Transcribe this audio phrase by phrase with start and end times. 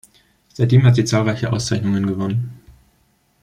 [0.55, 2.59] Seitdem hat sie zahlreiche Auszeichnungen gewonnen.